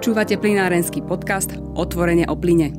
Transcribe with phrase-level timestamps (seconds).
[0.00, 2.72] Počúvate plinárenský podcast Otvorenie o plyne.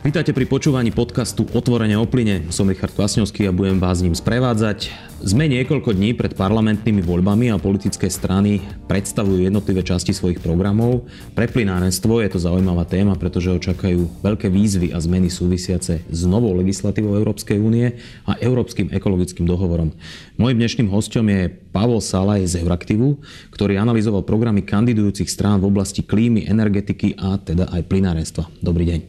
[0.00, 2.48] Vítajte pri počúvaní podcastu Otvorenie o plyne.
[2.48, 4.88] Som Richard Kvasňovský a budem vás ním sprevádzať.
[5.20, 11.04] Sme niekoľko dní pred parlamentnými voľbami a politické strany predstavujú jednotlivé časti svojich programov.
[11.36, 16.56] Pre plynárenstvo je to zaujímavá téma, pretože očakajú veľké výzvy a zmeny súvisiace s novou
[16.56, 19.92] legislatívou Európskej únie a Európskym ekologickým dohovorom.
[20.40, 23.20] Mojím dnešným hostom je Pavol Salaj z Euraktivu,
[23.52, 28.48] ktorý analyzoval programy kandidujúcich strán v oblasti klímy, energetiky a teda aj plynárenstva.
[28.64, 29.00] Dobrý deň.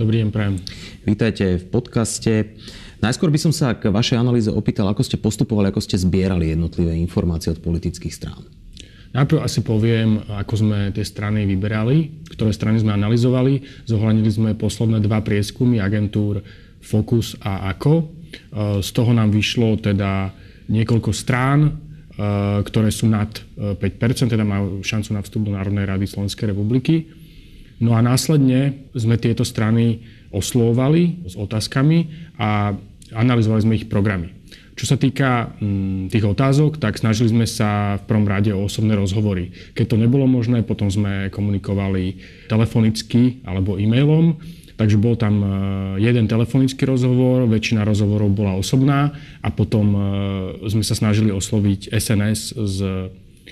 [0.00, 0.64] Dobrý deň, prajem.
[1.04, 2.56] Vítajte v podcaste.
[2.98, 6.98] Najskôr by som sa k vašej analýze opýtal, ako ste postupovali, ako ste zbierali jednotlivé
[6.98, 8.42] informácie od politických strán.
[9.14, 13.86] Najprv asi poviem, ako sme tie strany vyberali, ktoré strany sme analyzovali.
[13.88, 16.44] Zohľadnili sme posledné dva prieskumy agentúr
[16.84, 18.12] Focus a AKO.
[18.84, 20.28] Z toho nám vyšlo teda
[20.68, 21.70] niekoľko strán, e,
[22.60, 27.08] ktoré sú nad 5%, e, teda majú šancu na vstup do Národnej rady Slovenskej republiky.
[27.80, 31.98] No a následne sme tieto strany oslovovali s otázkami
[32.38, 32.76] a
[33.12, 34.36] analyzovali sme ich programy.
[34.78, 38.94] Čo sa týka mm, tých otázok, tak snažili sme sa v prvom rade o osobné
[38.94, 39.50] rozhovory.
[39.74, 44.38] Keď to nebolo možné, potom sme komunikovali telefonicky alebo e-mailom
[44.78, 45.48] Takže bol tam e,
[45.98, 49.10] jeden telefonický rozhovor, väčšina rozhovorov bola osobná
[49.42, 50.00] a potom e,
[50.70, 52.78] sme sa snažili osloviť SNS s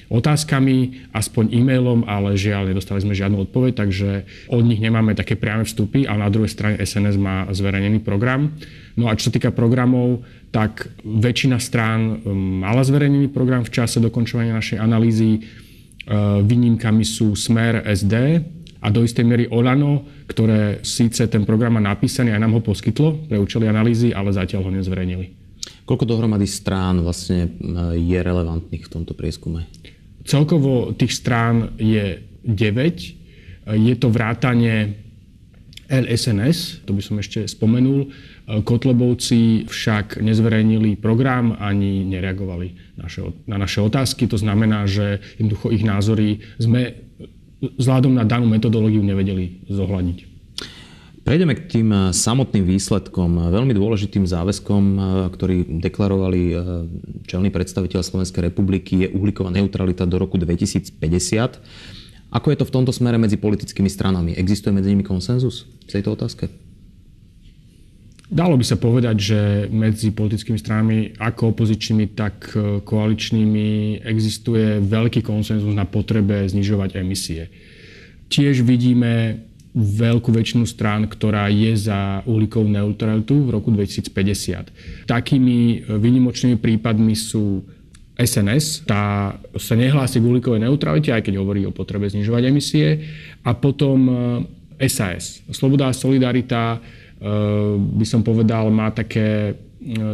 [0.07, 4.11] otázkami, aspoň e-mailom, ale žiaľ, nedostali sme žiadnu odpoveď, takže
[4.51, 8.55] od nich nemáme také priame vstupy, ale na druhej strane SNS má zverejnený program.
[8.95, 10.23] No a čo sa týka programov,
[10.55, 12.23] tak väčšina strán
[12.62, 15.31] mala zverejnený program v čase dokončovania našej analýzy.
[15.37, 15.41] E,
[16.41, 18.41] výnimkami sú Smer SD,
[18.87, 23.27] a do istej miery Olano, ktoré síce ten program má napísaný a nám ho poskytlo
[23.27, 25.27] pre účely analýzy, ale zatiaľ ho nezverejnili.
[25.87, 27.49] Koľko dohromady strán vlastne e,
[27.99, 29.67] je relevantných v tomto prieskume?
[30.27, 33.70] Celkovo tých strán je 9.
[33.78, 35.06] Je to vrátanie
[35.87, 38.10] LSNS, to by som ešte spomenul.
[38.47, 42.98] Kotlebovci však nezverejnili program ani nereagovali
[43.47, 44.26] na naše otázky.
[44.26, 46.94] To znamená, že jednoducho ich názory sme
[47.62, 50.35] vzhľadom na danú metodológiu nevedeli zohľadniť.
[51.26, 53.50] Prejdeme k tým eh, samotným výsledkom.
[53.50, 55.00] Veľmi dôležitým záväzkom, eh,
[55.34, 56.59] ktorý deklarovali eh,
[57.26, 61.03] čelní predstaviteľ Slovenskej republiky, je uhlíková neutralita do roku 2050.
[62.31, 64.38] Ako je to v tomto smere medzi politickými stranami?
[64.38, 66.47] Existuje medzi nimi konsenzus v tejto otázke?
[68.26, 72.50] Dalo by sa povedať, že medzi politickými stranami, ako opozičnými, tak
[72.82, 77.47] koaličnými, existuje veľký konsenzus na potrebe znižovať emisie.
[78.26, 85.04] Tiež vidíme veľkú väčšinu strán, ktorá je za uhlíkovú neutralitu v roku 2050.
[85.04, 87.60] Takými e, výnimočnými prípadmi sú
[88.16, 93.04] SNS, tá sa nehlási k uhlíkovej neutralite, aj keď hovorí o potrebe znižovať emisie.
[93.44, 94.09] A potom
[94.81, 96.81] SAS, e, Sloboda a solidarita,
[97.97, 99.56] by som povedal, má také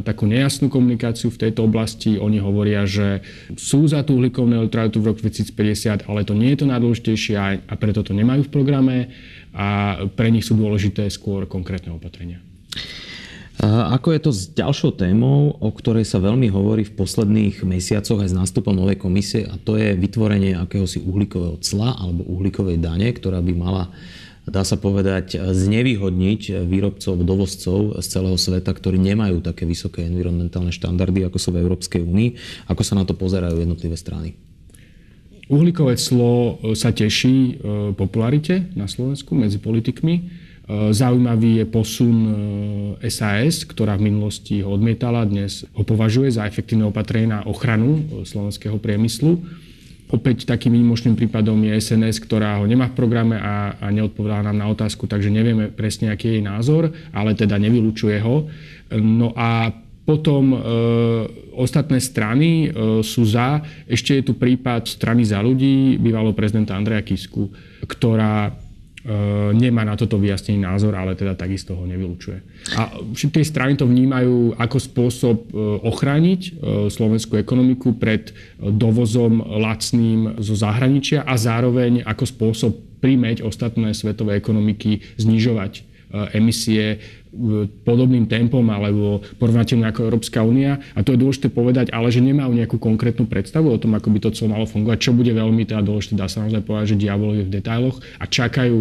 [0.05, 2.21] takú nejasnú komunikáciu v tejto oblasti.
[2.21, 3.25] Oni hovoria, že
[3.57, 7.35] sú za tú uhlíkovú neutralitu v roku 2050, ale to nie je to najdôležitejšie
[7.65, 8.97] a preto to nemajú v programe
[9.53, 12.41] a pre nich sú dôležité skôr konkrétne opatrenia.
[13.63, 18.33] Ako je to s ďalšou témou, o ktorej sa veľmi hovorí v posledných mesiacoch aj
[18.33, 23.39] s nástupom novej komisie a to je vytvorenie akéhosi uhlíkového cla alebo uhlíkovej dane, ktorá
[23.39, 23.85] by mala
[24.43, 31.23] dá sa povedať, znevýhodniť výrobcov, dovozcov z celého sveta, ktorí nemajú také vysoké environmentálne štandardy,
[31.31, 32.31] ako sú v Európskej únii.
[32.67, 34.35] Ako sa na to pozerajú jednotlivé strany?
[35.53, 37.53] Uhlíkové clo e, sa teší e,
[37.93, 40.15] popularite na Slovensku medzi politikmi.
[40.17, 40.23] E,
[40.97, 42.17] zaujímavý je posun
[43.05, 48.81] SAS, ktorá v minulosti ho odmietala, dnes ho považuje za efektívne opatrenie na ochranu slovenského
[48.81, 49.45] priemyslu.
[50.09, 54.57] Opäť takým výnimočným prípadom je SNS, ktorá ho nemá v programe a, a neodpovedá nám
[54.57, 58.49] na otázku, takže nevieme presne, aký je jej názor, ale teda nevylučuje ho.
[58.93, 60.59] No a potom e,
[61.55, 62.69] ostatné strany e,
[63.07, 63.63] sú za.
[63.87, 67.49] Ešte je tu prípad strany za ľudí, bývalého prezidenta Andreja Kisku,
[67.87, 68.51] ktorá
[69.03, 72.39] E, nemá na toto vyjasnený názor, ale teda takisto ho nevylučuje.
[72.79, 76.51] A všetky strany to vnímajú ako spôsob e, ochrániť e,
[76.87, 78.31] slovenskú ekonomiku pred
[78.63, 82.73] dovozom lacným zo zahraničia a zároveň ako spôsob
[83.03, 85.91] primeť ostatné svetové ekonomiky znižovať
[86.37, 87.01] emisie
[87.83, 90.77] podobným tempom alebo porovnateľne ako Európska únia.
[90.93, 94.19] A to je dôležité povedať, ale že nemajú nejakú konkrétnu predstavu o tom, ako by
[94.21, 97.41] to celé malo fungovať, čo bude veľmi teda dôležité, dá sa naozaj povedať, že diabol
[97.41, 98.79] je v detailoch a čakajú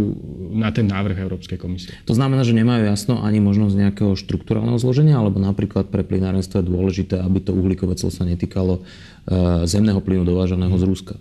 [0.52, 1.96] na ten návrh Európskej komisie.
[2.06, 6.68] To znamená, že nemajú jasno ani možnosť nejakého štruktúrálneho zloženia, alebo napríklad pre plynárenstvo je
[6.68, 8.82] dôležité, aby to uhlíkové clo sa netýkalo e,
[9.64, 11.16] zemného plynu dovážaného z Ruska.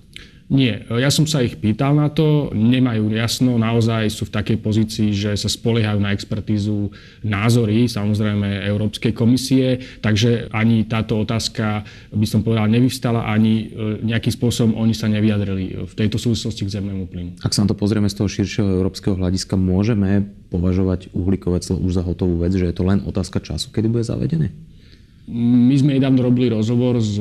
[0.51, 5.15] Nie, ja som sa ich pýtal na to, nemajú jasno, naozaj sú v takej pozícii,
[5.15, 6.91] že sa spoliehajú na expertízu
[7.23, 14.35] názory, samozrejme Európskej komisie, takže ani táto otázka, by som povedal, nevyvstala, ani e, nejakým
[14.35, 17.39] spôsobom oni sa nevyjadrili v tejto súvislosti k zemnému plynu.
[17.47, 21.95] Ak sa na to pozrieme z toho širšieho európskeho hľadiska, môžeme považovať uhlíkové clo už
[21.95, 24.51] za hotovú vec, že je to len otázka času, kedy bude zavedené?
[25.29, 27.21] My sme nedávno robili rozhovor s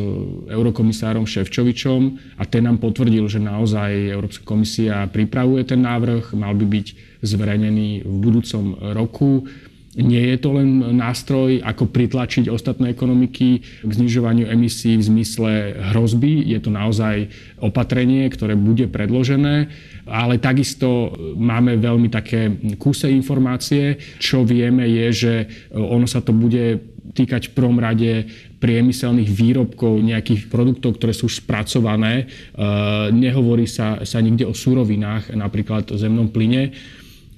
[0.50, 2.02] eurokomisárom Ševčovičom
[2.40, 6.88] a ten nám potvrdil, že naozaj Európska komisia pripravuje ten návrh, mal by byť
[7.22, 8.66] zverejnený v budúcom
[8.96, 9.46] roku.
[10.00, 13.50] Nie je to len nástroj, ako pritlačiť ostatné ekonomiky
[13.84, 15.52] k znižovaniu emisí v zmysle
[15.92, 16.46] hrozby.
[16.46, 17.28] Je to naozaj
[17.60, 19.68] opatrenie, ktoré bude predložené,
[20.06, 23.98] ale takisto máme veľmi také kúse informácie.
[24.22, 25.34] Čo vieme je, že
[25.74, 26.80] ono sa to bude
[27.14, 28.30] týkať v prvom rade
[28.60, 32.26] priemyselných výrobkov, nejakých produktov, ktoré sú spracované.
[32.26, 32.66] E,
[33.16, 36.76] nehovorí sa, sa nikde o surovinách, napríklad o zemnom plyne.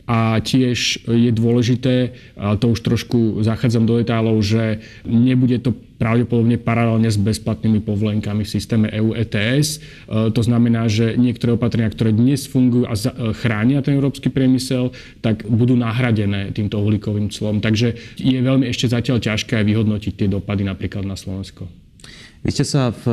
[0.09, 2.17] A tiež je dôležité,
[2.59, 5.71] to už trošku zachádzam do detálov, že nebude to
[6.01, 9.77] pravdepodobne paralelne s bezplatnými povolenkami v systéme EU ETS.
[9.77, 14.89] E, to znamená, že niektoré opatrenia, ktoré dnes fungujú a e, chránia ten európsky priemysel,
[15.21, 17.61] tak budú nahradené týmto uhlíkovým clom.
[17.61, 21.69] Takže je veľmi ešte zatiaľ ťažké aj vyhodnotiť tie dopady napríklad na Slovensko.
[22.41, 23.05] Vy ste sa v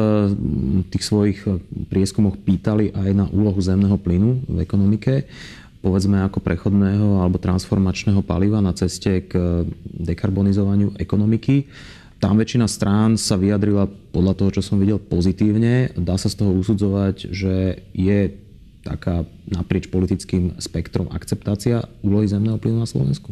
[0.88, 1.44] tých svojich
[1.92, 5.28] prieskumoch pýtali aj na úlohu zemného plynu v ekonomike
[5.78, 11.70] povedzme ako prechodného alebo transformačného paliva na ceste k dekarbonizovaniu ekonomiky.
[12.18, 15.94] Tam väčšina strán sa vyjadrila podľa toho, čo som videl, pozitívne.
[15.94, 18.34] Dá sa z toho usudzovať, že je
[18.82, 23.30] taká naprieč politickým spektrom akceptácia úlohy zemného plynu na Slovensku?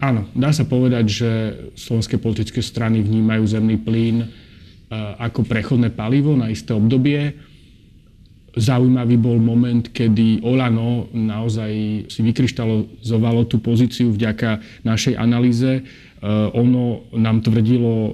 [0.00, 1.30] Áno, dá sa povedať, že
[1.76, 4.26] slovenské politické strany vnímajú zemný plyn e,
[5.20, 7.36] ako prechodné palivo na isté obdobie
[8.54, 15.82] Zaujímavý bol moment, kedy Olano naozaj si vykryštalizovalo tú pozíciu vďaka našej analýze.
[15.82, 15.82] E,
[16.54, 18.12] ono nám tvrdilo e,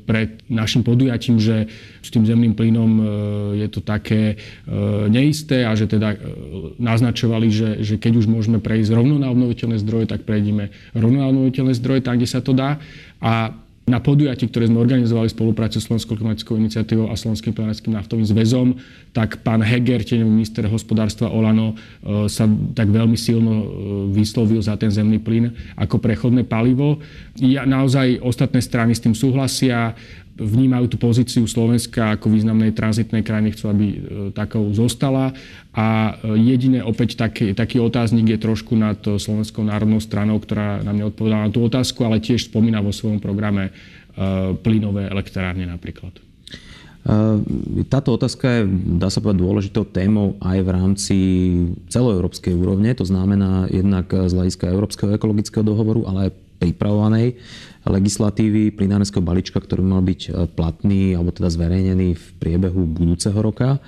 [0.00, 1.68] pred našim podujatím, že
[2.00, 3.04] s tým zemným plynom e,
[3.60, 4.40] je to také
[5.12, 6.16] neisté a že teda
[6.80, 11.28] naznačovali, že, že keď už môžeme prejsť rovno na obnoviteľné zdroje, tak prejdeme rovno na
[11.28, 12.80] obnoviteľné zdroje tam, kde sa to dá.
[13.20, 17.90] A na podujatí, ktoré sme organizovali v spolupráci s Slovenskou klimatickou iniciatívou a Slovenským plenárským
[17.90, 18.78] naftovým zväzom,
[19.10, 22.46] tak pán Heger, tieňový minister hospodárstva Olano, e, sa
[22.78, 23.66] tak veľmi silno e,
[24.14, 27.02] vyslovil za ten zemný plyn ako prechodné palivo.
[27.42, 29.98] Ja, naozaj ostatné strany s tým súhlasia
[30.42, 33.96] vnímajú tú pozíciu Slovenska ako významnej tranzitnej krajiny, chcú, aby e,
[34.34, 35.30] takou zostala.
[35.72, 40.98] A e, jediné opäť taký, taký otáznik je trošku nad Slovenskou národnou stranou, ktorá nám
[40.98, 43.72] neodpovedala na tú otázku, ale tiež spomína vo svojom programe e,
[44.58, 46.18] plynové elektrárne napríklad.
[47.90, 51.16] Táto otázka je, dá sa povedať, dôležitou témou aj v rámci
[51.90, 52.94] celoeurópskej úrovne.
[52.94, 57.34] To znamená jednak z hľadiska Európskeho ekologického dohovoru, ale aj pripravovanej
[57.82, 63.82] legislatívy plinárenského balíčka, ktorý mal byť e, platný alebo teda zverejnený v priebehu budúceho roka.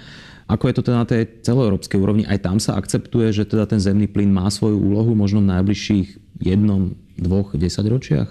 [0.51, 2.23] Ako je to teda na tej celoeurópskej úrovni?
[2.27, 6.09] Aj tam sa akceptuje, že teda ten zemný plyn má svoju úlohu možno v najbližších
[6.43, 8.29] jednom, dvoch, desaťročiach?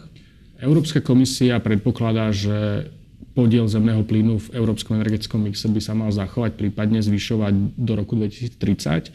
[0.62, 2.92] Európska komisia predpokladá, že
[3.34, 8.14] podiel zemného plynu v európskom energetickom mixe by sa mal zachovať, prípadne zvyšovať do roku
[8.14, 9.10] 2030,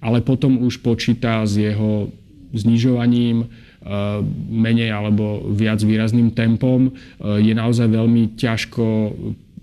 [0.00, 2.08] ale potom už počíta s jeho
[2.56, 3.52] znižovaním
[4.52, 6.92] menej alebo viac výrazným tempom.
[6.92, 9.12] Eh, je naozaj veľmi ťažko eh,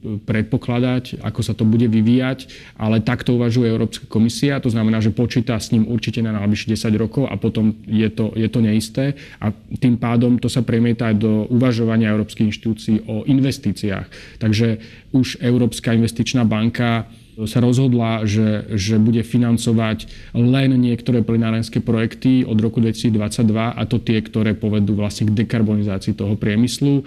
[0.05, 2.46] predpokladať, ako sa to bude vyvíjať,
[2.77, 7.01] ale takto uvažuje Európska komisia, to znamená, že počíta s ním určite na najbližšie 10
[7.01, 9.50] rokov a potom je to, je to neisté a
[9.82, 14.38] tým pádom to sa premieta aj do uvažovania európskych inštitúcií o investíciách.
[14.38, 14.77] Takže
[15.10, 17.10] už Európska investičná banka
[17.44, 24.00] sa rozhodla, že, že bude financovať len niektoré plynárenské projekty od roku 2022 a to
[24.00, 27.04] tie, ktoré povedú vlastne k dekarbonizácii toho priemyslu.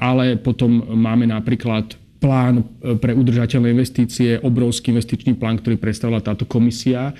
[0.00, 6.44] Ale potom máme napríklad plán e, pre udržateľné investície, obrovský investičný plán, ktorý predstavila táto
[6.44, 7.12] komisia e,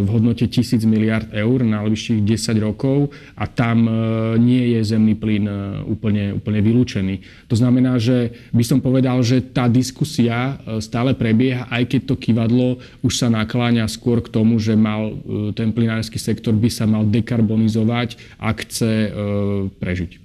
[0.00, 3.92] v hodnote 1000 miliard eur na najbližších 10 rokov a tam e,
[4.38, 5.44] nie je zemný plyn
[5.90, 7.14] úplne, úplne vylúčený.
[7.50, 12.78] To znamená, že by som povedal, že tá diskusia stále prebieha, aj keď to kývadlo
[13.02, 15.18] už sa nakláňa skôr k tomu, že mal
[15.58, 19.10] ten plynársky sektor by sa mal dekarbonizovať, ak chce
[19.82, 20.23] prežiť.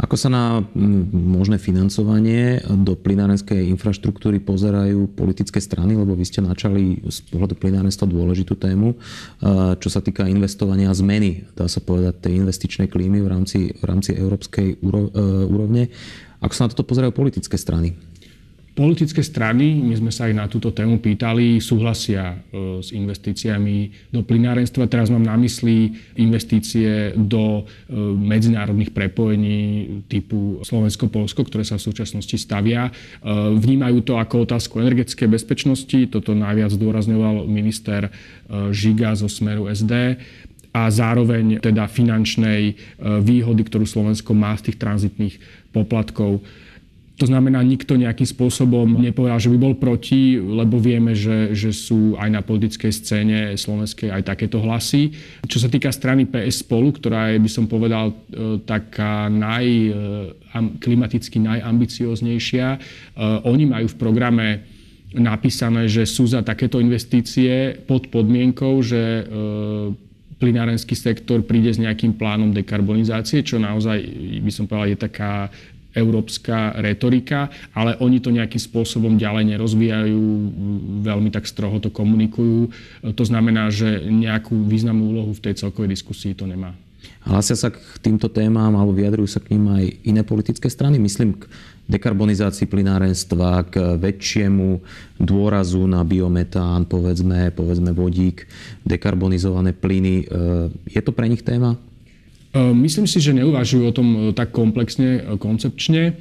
[0.00, 0.64] Ako sa na
[1.12, 8.08] možné financovanie do plinárenskej infraštruktúry pozerajú politické strany, lebo vy ste načali z pohľadu plinárenstva
[8.08, 8.96] dôležitú tému,
[9.76, 13.84] čo sa týka investovania a zmeny, dá sa povedať, tej investičnej klímy v rámci, v
[13.84, 14.96] rámci európskej e,
[15.44, 15.92] úrovne.
[16.40, 17.92] Ako sa na toto pozerajú politické strany?
[18.70, 24.22] Politické strany, my sme sa aj na túto tému pýtali, súhlasia e, s investíciami do
[24.22, 24.86] plinárenstva.
[24.86, 29.60] Teraz mám na mysli investície do e, medzinárodných prepojení
[30.06, 32.88] typu Slovensko-Polsko, ktoré sa v súčasnosti stavia.
[32.88, 32.92] E,
[33.58, 35.98] vnímajú to ako otázku energetickej bezpečnosti.
[36.06, 38.06] Toto najviac zdôrazňoval minister
[38.50, 40.14] Žiga zo Smeru SD
[40.70, 45.34] a zároveň teda finančnej výhody, ktorú Slovensko má z tých tranzitných
[45.74, 46.46] poplatkov.
[47.20, 52.16] To znamená, nikto nejakým spôsobom nepovedal, že by bol proti, lebo vieme, že, že sú
[52.16, 55.12] aj na politickej scéne slovenskej aj takéto hlasy.
[55.44, 59.92] Čo sa týka strany PS spolu, ktorá je, by som povedal, e, taká naj, e,
[60.80, 62.78] klimaticky najambicioznejšia, e,
[63.44, 64.48] oni majú v programe
[65.12, 69.26] napísané, že sú za takéto investície pod podmienkou, že
[70.38, 73.98] plinárenský sektor príde s nejakým plánom dekarbonizácie, čo naozaj,
[74.38, 75.50] by som povedal, je taká
[75.94, 80.22] európska retorika, ale oni to nejakým spôsobom ďalej nerozvíjajú,
[81.02, 82.70] veľmi tak stroho to komunikujú.
[83.02, 86.74] To znamená, že nejakú významnú úlohu v tej celkovej diskusii to nemá.
[87.24, 91.00] Hlasia sa k týmto témam alebo vyjadrujú sa k ním aj iné politické strany?
[91.00, 91.48] Myslím k
[91.90, 94.78] dekarbonizácii plinárenstva, k väčšiemu
[95.16, 98.46] dôrazu na biometán, povedzme, povedzme vodík,
[98.84, 100.28] dekarbonizované plyny.
[100.86, 101.80] Je to pre nich téma?
[102.50, 106.18] Ehm, myslím si, že neuvažujú o tom e, tak komplexne, e, koncepčne.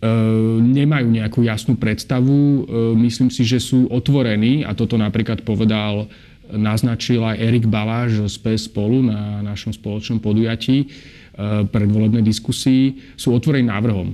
[0.00, 2.32] Ehm, nemajú nejakú jasnú predstavu.
[2.32, 2.64] Ehm,
[3.04, 6.08] myslím si, že sú otvorení a toto napríklad povedal,
[6.52, 10.84] naznačil aj Erik Baláš z PS spolu na našom spoločnom podujatí
[11.72, 14.12] predvolebnej diskusii, sú otvorení návrhom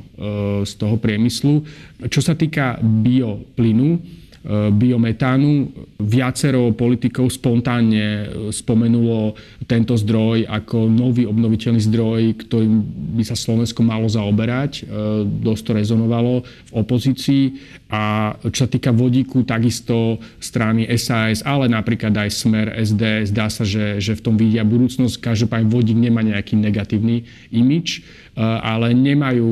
[0.62, 1.66] z toho priemyslu.
[2.07, 5.69] Čo sa týka bioplynu, E, biometánu.
[6.00, 9.37] Viacero politikov spontánne e, spomenulo
[9.69, 12.81] tento zdroj ako nový obnoviteľný zdroj, ktorým
[13.21, 14.73] by sa Slovensko malo zaoberať.
[14.81, 14.83] E,
[15.28, 17.45] dosť to rezonovalo v opozícii.
[17.93, 23.69] A čo sa týka vodíku, takisto strany SAS, ale napríklad aj Smer, SD, zdá sa,
[23.69, 25.21] že, že v tom vidia budúcnosť.
[25.21, 28.00] Každopádne vodík nemá nejaký negatívny imič
[28.38, 29.50] ale nemajú,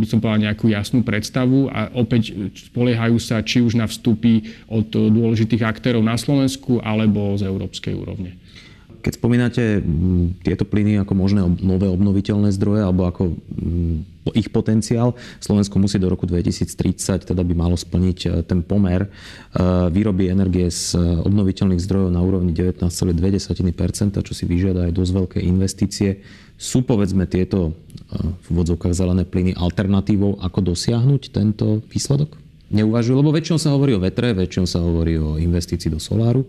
[0.00, 2.32] by som povedal, nejakú jasnú predstavu a opäť
[2.72, 3.84] spoliehajú sa či už na
[4.16, 8.40] vstupy od dôležitých aktérov na Slovensku alebo z európskej úrovne.
[9.04, 9.78] Keď spomínate
[10.42, 13.38] tieto plyny ako možné nové obnoviteľné zdroje alebo ako
[14.34, 19.08] ich potenciál, Slovensko musí do roku 2030, teda by malo splniť e, ten pomer e,
[19.94, 22.90] výroby energie z obnoviteľných zdrojov na úrovni 19,2%,
[24.26, 26.26] čo si vyžiada aj dosť veľké investície.
[26.58, 27.72] Sú povedzme tieto e,
[28.18, 32.45] v vodzovkách zelené plyny alternatívou, ako dosiahnuť tento výsledok?
[32.66, 36.42] Neuvažujú, lebo väčšinou sa hovorí o vetre, väčšinou sa hovorí o investícii do soláru,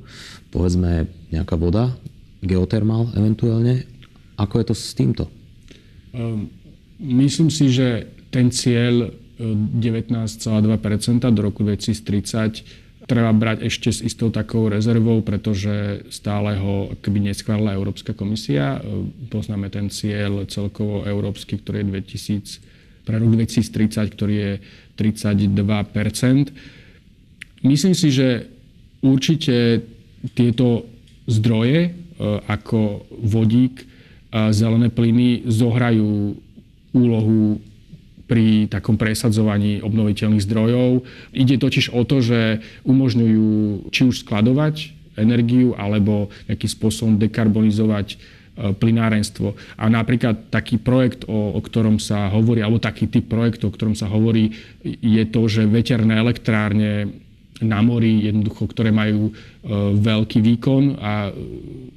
[0.50, 1.94] povedzme nejaká voda,
[2.42, 3.86] geotermál eventuálne.
[4.38, 5.30] Ako je to s týmto?
[6.14, 6.50] Um,
[6.98, 10.50] myslím si, že ten cieľ 19,2%
[11.22, 17.32] e, do roku 2030 treba brať ešte s istou takou rezervou, pretože stále ho keby
[17.32, 18.82] neschválila Európska komisia.
[18.82, 24.52] E, poznáme ten cieľ celkovo európsky, ktorý je 2000, pre rok 2030, ktorý je
[24.98, 26.52] 32%
[27.62, 28.50] Myslím si, že
[29.02, 29.82] určite
[30.34, 30.86] tieto
[31.26, 33.86] zdroje E, ako vodík
[34.52, 36.36] zelené plyny zohrajú
[36.92, 37.62] úlohu
[38.28, 41.08] pri takom presadzovaní obnoviteľných zdrojov.
[41.32, 48.20] Ide totiž o to, že umožňujú či už skladovať energiu alebo nejakým spôsobom dekarbonizovať
[48.58, 49.54] e, plynárenstvo.
[49.78, 53.94] A napríklad taký projekt, o, o ktorom sa hovorí, alebo taký typ projektu, o ktorom
[53.94, 54.52] sa hovorí,
[54.84, 57.14] je to, že veterné elektrárne
[57.58, 59.34] na mori, jednoducho, ktoré majú e,
[59.98, 61.34] veľký výkon, a,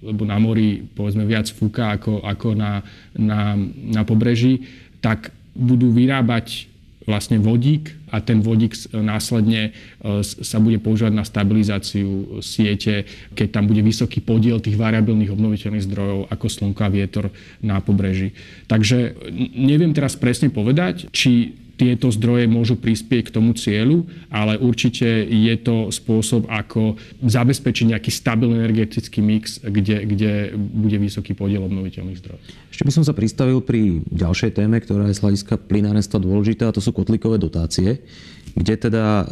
[0.00, 2.80] lebo na mori povedzme viac fúka ako, ako na,
[3.12, 3.58] na,
[3.90, 4.64] na pobreží,
[5.04, 6.69] tak budú vyrábať
[7.10, 13.66] vlastne vodík a ten vodík následne e, sa bude používať na stabilizáciu siete, keď tam
[13.66, 17.34] bude vysoký podiel tých variabilných obnoviteľných zdrojov ako slnko a vietor
[17.66, 18.30] na pobreží.
[18.70, 19.18] Takže
[19.58, 25.54] neviem teraz presne povedať, či tieto zdroje môžu prispieť k tomu cieľu, ale určite je
[25.56, 32.40] to spôsob, ako zabezpečiť nejaký stabilný energetický mix, kde, kde bude vysoký podiel obnoviteľných zdrojov.
[32.68, 36.76] Ešte by som sa pristavil pri ďalšej téme, ktorá je z hľadiska plynárenstva dôležitá, a
[36.76, 38.04] to sú kotlíkové dotácie,
[38.52, 39.24] kde teda e,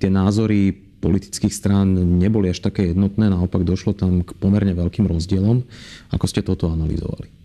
[0.00, 0.72] tie názory
[1.04, 5.64] politických strán neboli až také jednotné, naopak došlo tam k pomerne veľkým rozdielom.
[6.12, 7.39] Ako ste toto analyzovali?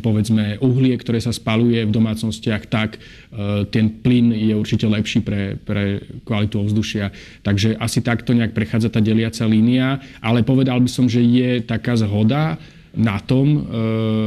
[0.00, 5.56] povedzme uhlie, ktoré sa spaluje v domácnostiach, tak e, ten plyn je určite lepší pre,
[5.58, 7.10] pre kvalitu ovzdušia.
[7.42, 11.98] Takže asi takto nejak prechádza tá deliaca línia, ale povedal by som, že je taká
[11.98, 12.60] zhoda
[12.92, 13.60] na tom, e,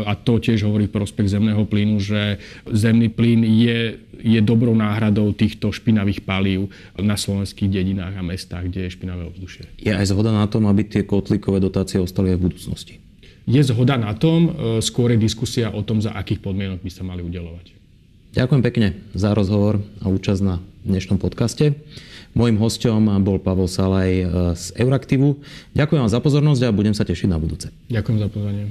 [0.09, 5.29] a to tiež hovorí v prospech zemného plynu, že zemný plyn je, je dobrou náhradou
[5.37, 9.69] týchto špinavých palív na slovenských dedinách a mestách, kde je špinavé ovzdušie.
[9.77, 13.04] Je aj zhoda na tom, aby tie kotlíkové dotácie ostali aj v budúcnosti?
[13.45, 17.05] Je zhoda na tom, e, skôr je diskusia o tom, za akých podmienok by sa
[17.05, 17.77] mali udelovať.
[18.35, 21.71] Ďakujem pekne za rozhovor a účasť na dnešnom podcaste.
[22.35, 24.25] Mojím hostom bol Pavel Salaj e,
[24.59, 25.39] z Euraktivu.
[25.71, 27.71] Ďakujem vám za pozornosť a budem sa tešiť na budúce.
[27.87, 28.65] Ďakujem za pozornie.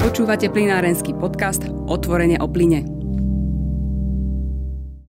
[0.00, 2.97] Počúvate plinárenský podcast Otvorenie o plyne.